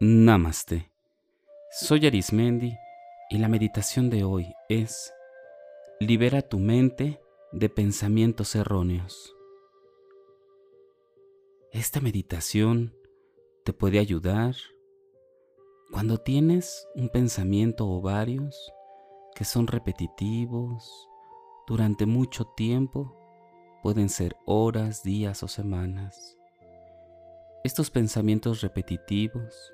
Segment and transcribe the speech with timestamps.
[0.00, 0.92] Namaste.
[1.72, 2.78] Soy Arismendi
[3.30, 5.12] y la meditación de hoy es
[5.98, 7.20] Libera tu mente
[7.50, 9.34] de pensamientos erróneos.
[11.72, 12.94] Esta meditación
[13.64, 14.54] te puede ayudar
[15.90, 18.72] cuando tienes un pensamiento o varios
[19.34, 21.08] que son repetitivos
[21.66, 23.16] durante mucho tiempo,
[23.82, 26.38] pueden ser horas, días o semanas.
[27.64, 29.72] Estos pensamientos repetitivos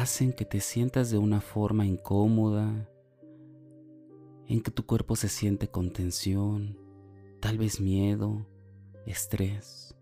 [0.00, 2.88] hacen que te sientas de una forma incómoda,
[4.46, 6.76] en que tu cuerpo se siente con tensión,
[7.40, 8.44] tal vez miedo,
[9.06, 9.94] estrés,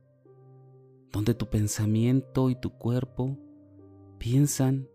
[1.10, 3.36] donde tu pensamiento y tu cuerpo
[4.18, 4.88] piensan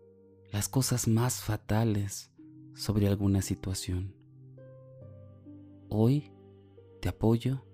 [0.50, 2.32] las cosas más fatales
[2.74, 4.14] sobre alguna situación.
[5.88, 6.32] Hoy
[7.00, 7.64] te apoyo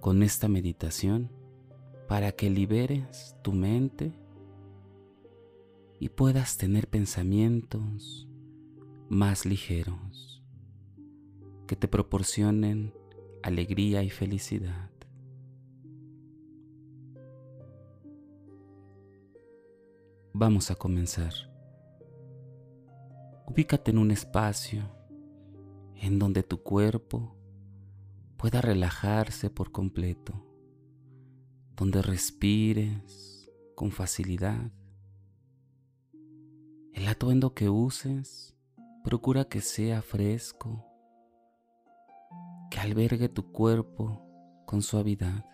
[0.00, 1.32] con esta meditación
[2.06, 4.12] para que liberes tu mente
[6.00, 8.28] y puedas tener pensamientos
[9.08, 10.42] más ligeros
[11.66, 12.94] que te proporcionen
[13.42, 14.90] alegría y felicidad.
[20.32, 21.32] Vamos a comenzar.
[23.46, 24.82] Ubícate en un espacio
[25.96, 27.34] en donde tu cuerpo
[28.36, 30.46] pueda relajarse por completo,
[31.74, 34.70] donde respires con facilidad
[36.92, 38.56] el atuendo que uses,
[39.04, 40.84] procura que sea fresco,
[42.70, 44.22] que albergue tu cuerpo
[44.66, 45.44] con suavidad.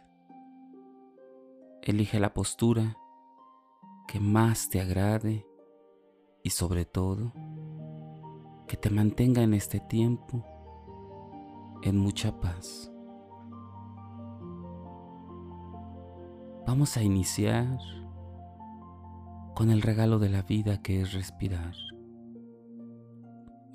[1.82, 2.96] Elige la postura
[4.08, 5.46] que más te agrade
[6.42, 7.32] y sobre todo
[8.66, 10.44] que te mantenga en este tiempo
[11.82, 12.90] en mucha paz.
[16.66, 17.78] Vamos a iniciar
[19.54, 21.74] con el regalo de la vida que es respirar.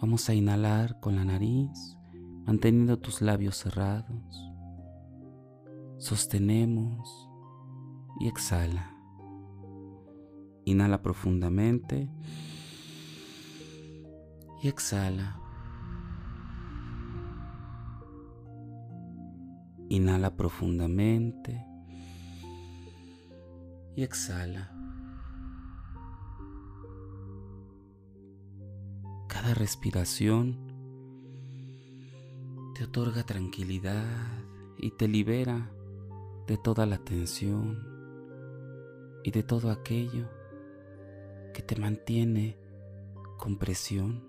[0.01, 1.97] Vamos a inhalar con la nariz,
[2.45, 4.51] manteniendo tus labios cerrados.
[5.97, 7.29] Sostenemos
[8.19, 8.93] y exhala.
[10.65, 12.09] Inhala profundamente
[14.61, 15.39] y exhala.
[19.87, 21.65] Inhala profundamente
[23.95, 24.78] y exhala.
[29.53, 30.57] Respiración
[32.75, 34.05] te otorga tranquilidad
[34.77, 35.71] y te libera
[36.47, 37.83] de toda la tensión
[39.23, 40.29] y de todo aquello
[41.53, 42.57] que te mantiene
[43.37, 44.23] con presión,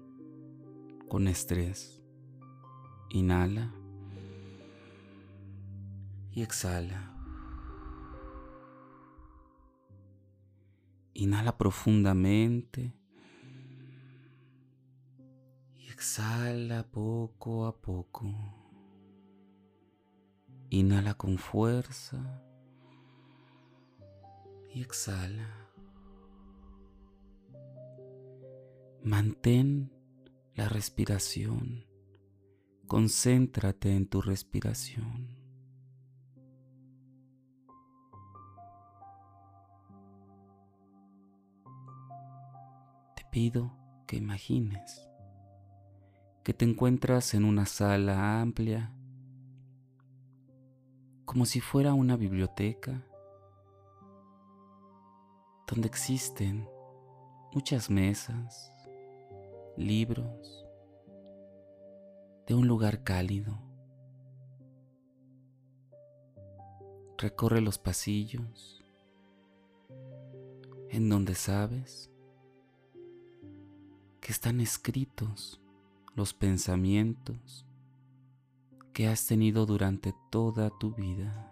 [1.08, 2.02] con estrés.
[3.10, 3.74] Inhala
[6.32, 7.14] y exhala.
[11.14, 12.99] Inhala profundamente
[16.10, 18.26] Exhala poco a poco.
[20.68, 22.42] Inhala con fuerza
[24.74, 25.70] y exhala.
[29.04, 29.92] Mantén
[30.56, 31.86] la respiración.
[32.88, 35.28] Concéntrate en tu respiración.
[43.14, 43.70] Te pido
[44.08, 45.09] que imagines
[46.50, 48.92] que te encuentras en una sala amplia,
[51.24, 53.06] como si fuera una biblioteca,
[55.68, 56.68] donde existen
[57.52, 58.72] muchas mesas,
[59.76, 60.66] libros,
[62.48, 63.56] de un lugar cálido.
[67.16, 68.82] Recorre los pasillos
[70.88, 72.10] en donde sabes
[74.20, 75.60] que están escritos
[76.14, 77.66] los pensamientos
[78.92, 81.46] que has tenido durante toda tu vida.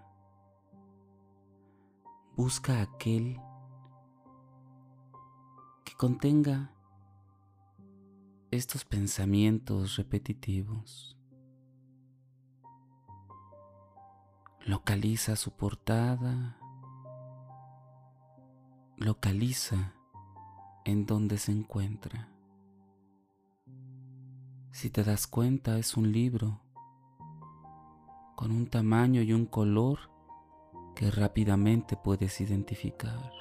[2.37, 3.41] Busca aquel
[5.85, 6.73] que contenga
[8.51, 11.17] estos pensamientos repetitivos.
[14.61, 16.59] Localiza su portada.
[18.97, 19.95] Localiza
[20.85, 22.29] en donde se encuentra.
[24.81, 26.61] Si te das cuenta, es un libro
[28.37, 29.99] con un tamaño y un color
[30.95, 33.33] que rápidamente puedes identificar.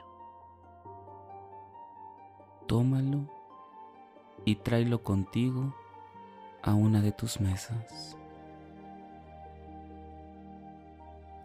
[2.66, 3.30] Tómalo
[4.46, 5.76] y tráelo contigo
[6.64, 8.18] a una de tus mesas.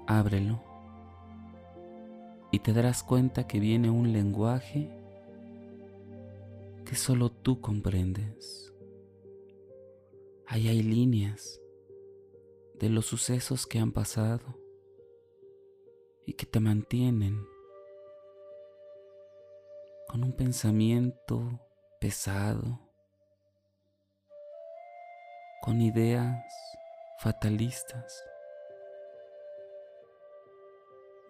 [0.06, 0.58] Ábrelo
[2.50, 4.90] y te darás cuenta que viene un lenguaje
[6.86, 8.72] que solo tú comprendes.
[10.52, 11.62] Ahí hay líneas
[12.74, 14.44] de los sucesos que han pasado
[16.26, 17.42] y que te mantienen
[20.08, 21.58] con un pensamiento
[22.02, 22.78] pesado,
[25.62, 26.44] con ideas
[27.20, 28.22] fatalistas.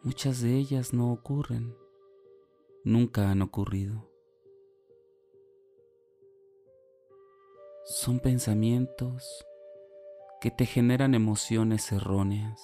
[0.02, 1.76] Muchas de ellas no ocurren,
[2.82, 4.11] nunca han ocurrido.
[8.02, 9.46] Son pensamientos
[10.40, 12.60] que te generan emociones erróneas,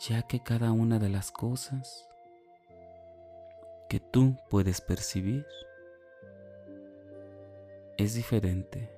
[0.00, 2.08] ya que cada una de las cosas
[3.88, 5.46] que tú puedes percibir
[7.96, 8.90] es diferente.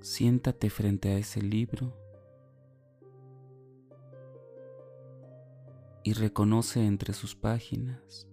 [0.00, 1.99] Siéntate frente a ese libro
[6.02, 8.26] y reconoce entre sus páginas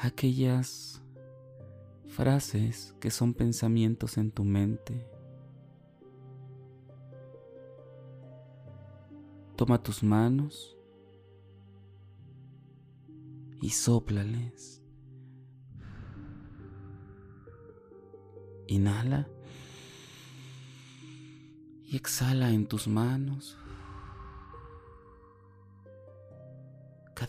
[0.00, 1.02] aquellas
[2.06, 5.06] frases que son pensamientos en tu mente.
[9.56, 10.76] Toma tus manos
[13.60, 14.82] y sóplales.
[18.68, 19.28] Inhala
[21.84, 23.58] y exhala en tus manos.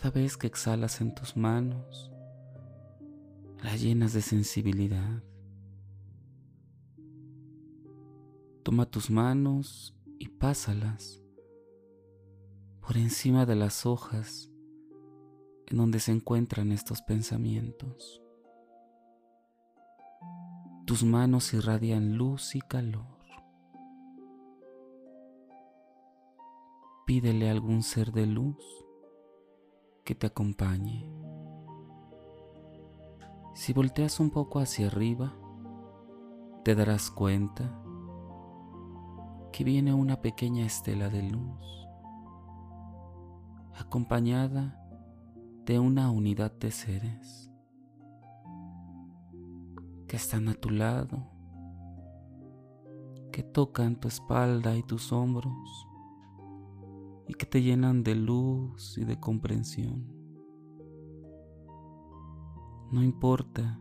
[0.00, 2.10] Cada vez que exhalas en tus manos,
[3.62, 5.22] las llenas de sensibilidad.
[8.62, 11.22] Toma tus manos y pásalas
[12.80, 14.50] por encima de las hojas
[15.66, 18.22] en donde se encuentran estos pensamientos.
[20.86, 23.18] Tus manos irradian luz y calor.
[27.04, 28.64] Pídele a algún ser de luz
[30.04, 31.06] que te acompañe.
[33.54, 35.34] Si volteas un poco hacia arriba,
[36.64, 37.70] te darás cuenta
[39.52, 41.88] que viene una pequeña estela de luz,
[43.74, 44.76] acompañada
[45.66, 47.50] de una unidad de seres
[50.06, 51.28] que están a tu lado,
[53.32, 55.89] que tocan tu espalda y tus hombros
[57.30, 60.04] y que te llenan de luz y de comprensión.
[62.90, 63.80] No importa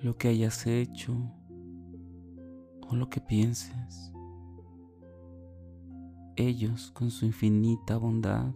[0.00, 1.12] lo que hayas hecho
[2.88, 4.12] o lo que pienses,
[6.36, 8.54] ellos con su infinita bondad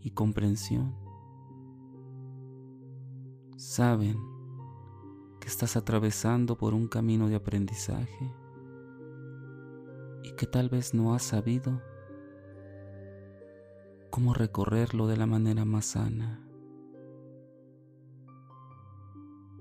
[0.00, 0.94] y comprensión
[3.56, 4.16] saben
[5.48, 8.30] estás atravesando por un camino de aprendizaje
[10.38, 11.82] que tal vez no has sabido
[14.08, 16.40] cómo recorrerlo de la manera más sana.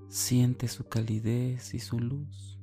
[0.07, 2.59] Siente su calidez y su luz.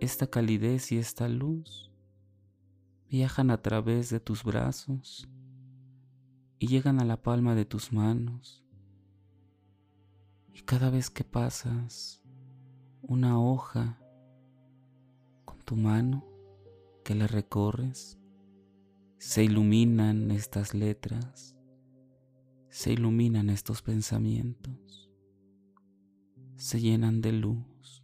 [0.00, 1.90] Esta calidez y esta luz
[3.08, 5.26] viajan a través de tus brazos
[6.58, 8.66] y llegan a la palma de tus manos
[10.52, 12.20] y cada vez que pasas
[13.00, 13.98] una hoja
[15.68, 16.24] tu mano,
[17.04, 18.18] que la recorres,
[19.18, 21.58] se iluminan estas letras,
[22.70, 25.10] se iluminan estos pensamientos,
[26.56, 28.02] se llenan de luz,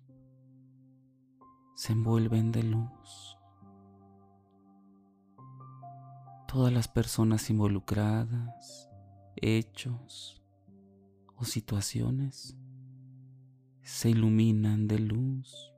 [1.75, 3.39] se envuelven de luz.
[6.47, 8.91] Todas las personas involucradas,
[9.37, 10.43] hechos,
[11.35, 12.59] o situaciones
[13.81, 15.74] se iluminan de luz,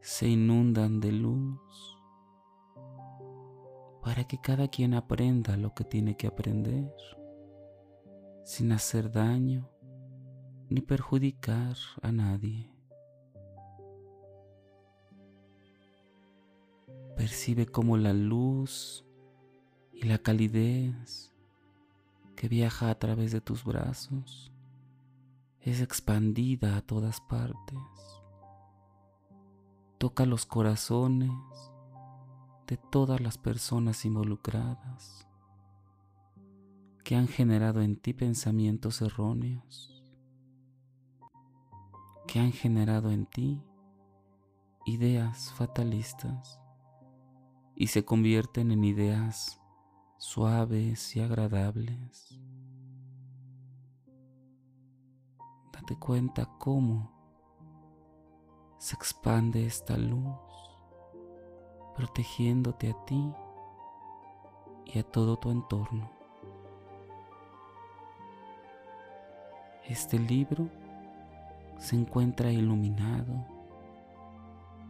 [0.00, 1.98] se inundan de luz,
[4.02, 6.94] para que cada quien aprenda lo que tiene que aprender,
[8.44, 9.68] sin hacer daño
[10.68, 12.70] ni perjudicar a nadie.
[17.16, 19.04] Percibe cómo la luz
[19.92, 21.32] y la calidez
[22.36, 24.50] que viaja a través de tus brazos
[25.60, 28.19] es expandida a todas partes.
[30.00, 31.30] Toca los corazones
[32.66, 35.28] de todas las personas involucradas
[37.04, 40.02] que han generado en ti pensamientos erróneos,
[42.26, 43.62] que han generado en ti
[44.86, 46.58] ideas fatalistas
[47.74, 49.60] y se convierten en ideas
[50.16, 52.40] suaves y agradables.
[55.74, 57.19] Date cuenta cómo
[58.80, 60.24] se expande esta luz,
[61.94, 63.30] protegiéndote a ti
[64.86, 66.10] y a todo tu entorno.
[69.86, 70.66] Este libro
[71.76, 73.44] se encuentra iluminado.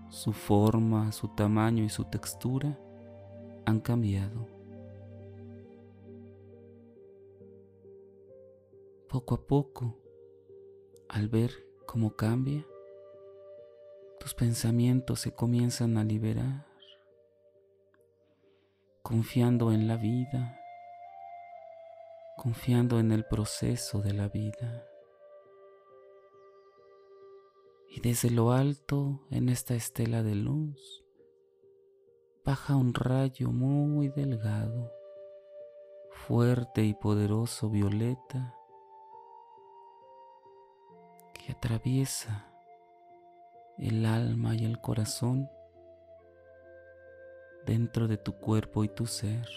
[0.09, 2.79] Su forma, su tamaño y su textura
[3.67, 4.47] han cambiado.
[9.09, 9.97] Poco a poco,
[11.09, 11.51] al ver
[11.87, 12.65] cómo cambia,
[14.21, 16.67] tus pensamientos se comienzan a liberar,
[19.03, 20.61] confiando en la vida,
[22.37, 24.85] confiando en el proceso de la vida.
[27.89, 31.03] Y desde lo alto, en esta estela de luz,
[32.45, 34.93] baja un rayo muy delgado,
[36.11, 38.55] fuerte y poderoso violeta,
[41.33, 42.50] que atraviesa
[43.81, 45.49] el alma y el corazón
[47.67, 49.49] dentro de tu cuerpo y tu ser,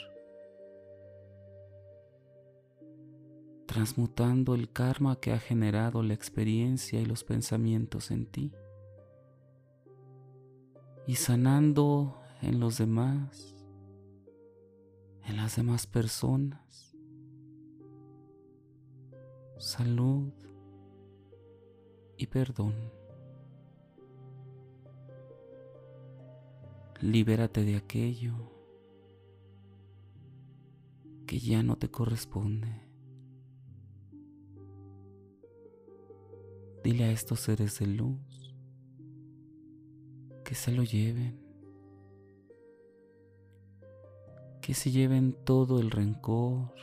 [3.66, 8.54] transmutando el karma que ha generado la experiencia y los pensamientos en ti
[11.06, 13.56] y sanando en los demás,
[15.26, 16.96] en las demás personas,
[19.58, 20.32] salud
[22.18, 23.03] y perdón.
[27.04, 28.34] Libérate de aquello
[31.28, 32.82] que ya no te corresponde.
[36.82, 38.56] Dile a estos seres de luz
[40.46, 41.42] que se lo lleven,
[44.62, 46.74] que se lleven todo el rencor,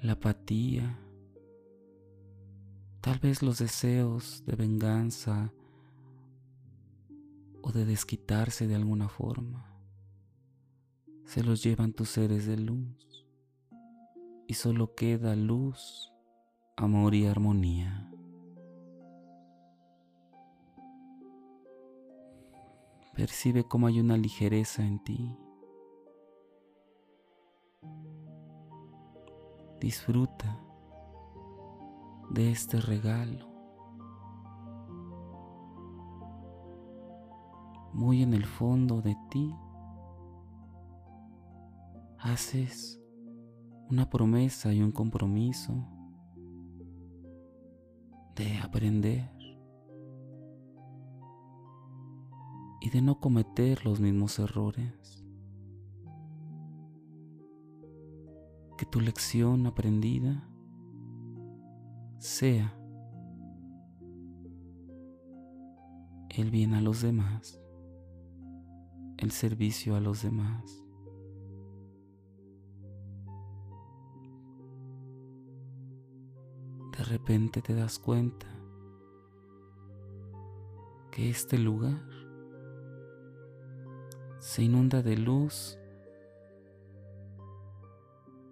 [0.00, 0.98] la apatía,
[3.00, 5.52] tal vez los deseos de venganza
[7.62, 9.72] o de desquitarse de alguna forma.
[11.24, 13.26] Se los llevan tus seres de luz
[14.48, 16.12] y solo queda luz,
[16.76, 18.10] amor y armonía.
[23.14, 25.36] Percibe cómo hay una ligereza en ti.
[29.80, 30.58] Disfruta
[32.30, 33.51] de este regalo.
[37.92, 39.54] Muy en el fondo de ti
[42.18, 43.00] haces
[43.90, 45.74] una promesa y un compromiso
[48.34, 49.30] de aprender
[52.80, 55.24] y de no cometer los mismos errores.
[58.76, 60.48] Que tu lección aprendida
[62.18, 62.76] sea
[66.30, 67.61] el bien a los demás,
[69.22, 70.84] el servicio a los demás.
[76.98, 78.48] De repente te das cuenta
[81.12, 82.02] que este lugar
[84.40, 85.78] se inunda de luz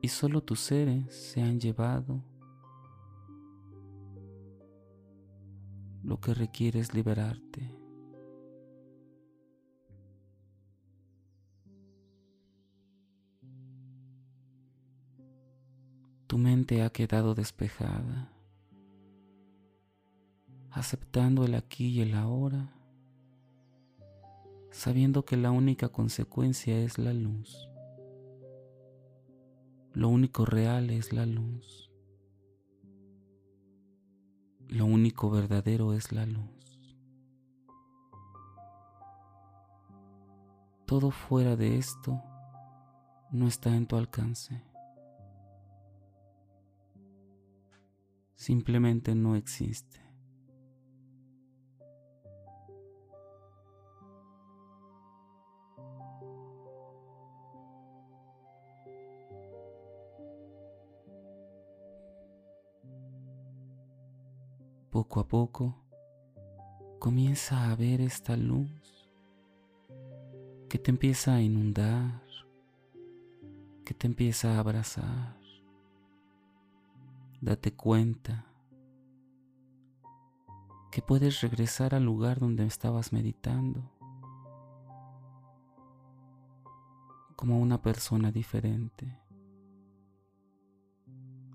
[0.00, 2.22] y solo tus seres se han llevado
[6.04, 7.79] lo que requiere es liberarte.
[16.82, 18.32] Ha quedado despejada,
[20.70, 22.74] aceptando el aquí y el ahora
[24.70, 27.68] sabiendo que la única consecuencia es la luz.
[29.92, 31.90] Lo único real es la luz.
[34.68, 36.96] Lo único verdadero es la luz.
[40.86, 42.20] Todo fuera de esto
[43.32, 44.69] no está en tu alcance.
[48.40, 50.00] Simplemente no existe.
[64.90, 65.76] poco a poco
[66.98, 69.12] comienza a ver esta luz
[70.70, 72.22] que te empieza a inundar,
[73.84, 75.39] que te empieza a abrazar.
[77.40, 78.46] Date cuenta
[80.90, 83.90] que puedes regresar al lugar donde estabas meditando
[87.36, 89.18] como una persona diferente,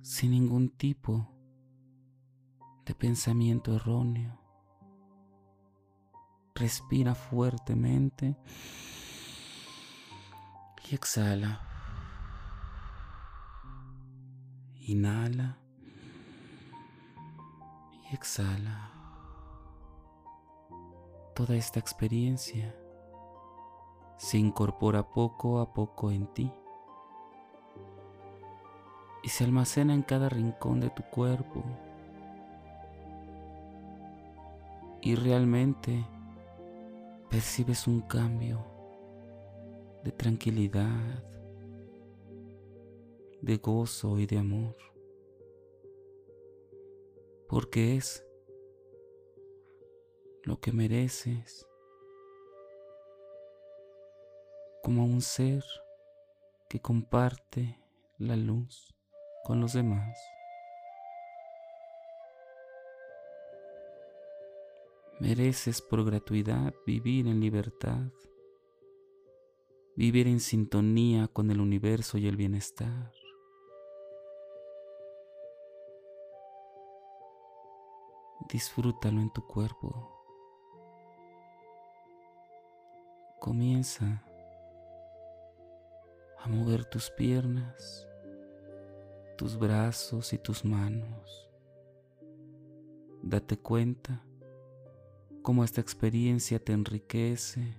[0.02, 1.30] sin ningún tipo
[2.86, 4.40] de pensamiento erróneo.
[6.56, 8.38] Respira fuertemente
[10.90, 11.62] Y exhala.
[14.88, 15.65] Inhala.
[18.16, 18.94] Exhala.
[21.36, 22.74] Toda esta experiencia
[24.16, 26.50] se incorpora poco a poco en ti
[29.22, 31.62] y se almacena en cada rincón de tu cuerpo.
[35.02, 36.06] Y realmente
[37.30, 38.66] percibes un cambio
[40.06, 41.22] de tranquilidad,
[43.42, 44.95] de gozo y de amor.
[47.48, 48.26] Porque es
[50.44, 51.68] lo que mereces
[54.84, 55.64] como un ser
[56.70, 57.80] que comparte
[58.20, 58.96] la luz
[59.44, 60.18] con los demás.
[65.20, 68.12] Mereces por gratuidad vivir en libertad,
[69.96, 73.12] vivir en sintonía con el universo y el bienestar.
[78.50, 80.12] Disfrútalo en tu cuerpo.
[83.40, 84.24] Comienza
[86.40, 88.08] a mover tus piernas
[89.36, 91.50] tus brazos y tus manos.
[93.22, 94.24] Date cuenta
[95.42, 97.76] cómo esta experiencia te enriquece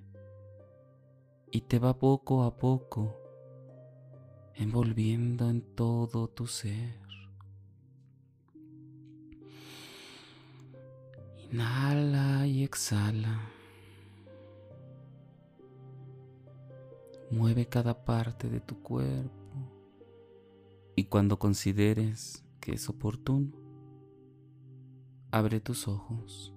[1.51, 3.17] y te va poco a poco
[4.55, 7.06] envolviendo en todo tu ser.
[11.53, 13.41] Inhala y exhala.
[17.31, 19.37] Mueve cada parte de tu cuerpo
[20.97, 23.53] y cuando consideres que es oportuno,
[25.31, 26.53] abre tus ojos.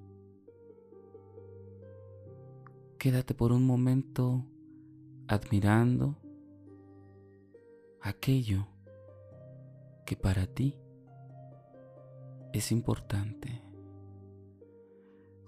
[2.97, 4.45] Quédate por un momento
[5.27, 6.17] admirando
[8.01, 8.67] aquello
[10.05, 10.77] que para ti
[12.53, 13.68] es importante.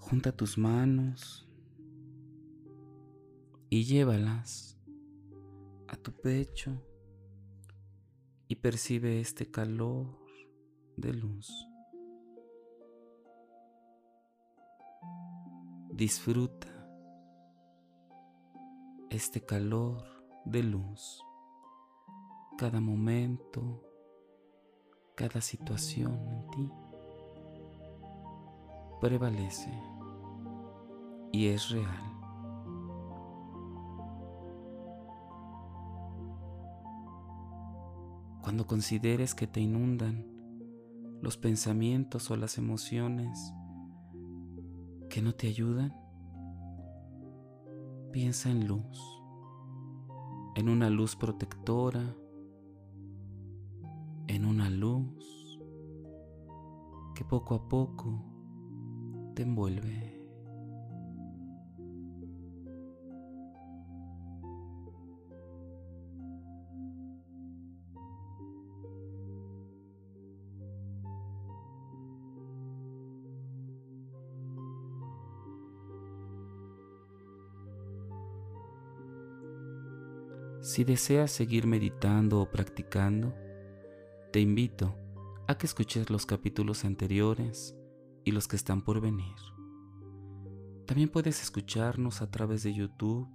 [0.02, 1.48] Junta tus manos
[3.70, 4.78] y llévalas
[5.88, 6.84] a tu pecho
[8.50, 10.08] y percibe este calor
[10.98, 11.50] de luz.
[15.94, 16.68] Disfruta
[19.10, 20.04] este calor
[20.44, 21.24] de luz,
[22.58, 23.82] cada momento,
[25.16, 26.72] cada situación en ti
[29.02, 29.72] prevalece
[31.32, 32.12] y es real.
[38.41, 40.26] Cuando consideres que te inundan
[41.22, 43.54] los pensamientos o las emociones
[45.10, 45.96] que no te ayudan,
[48.12, 49.00] piensa en luz,
[50.56, 52.15] en una luz protectora,
[54.28, 55.60] en una luz
[57.15, 58.26] que poco a poco
[59.36, 60.11] te envuelve.
[80.72, 83.36] Si deseas seguir meditando o practicando,
[84.32, 84.96] te invito
[85.46, 87.76] a que escuches los capítulos anteriores
[88.24, 89.36] y los que están por venir.
[90.88, 93.28] También puedes escucharnos a través de YouTube,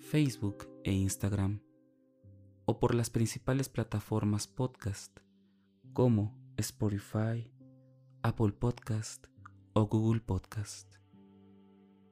[0.00, 1.62] Facebook e Instagram,
[2.66, 5.18] o por las principales plataformas podcast
[5.94, 7.50] como Spotify,
[8.20, 9.28] Apple Podcast
[9.72, 10.94] o Google Podcast.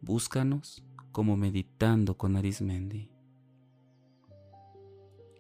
[0.01, 3.14] Búscanos como Meditando con Arismendi.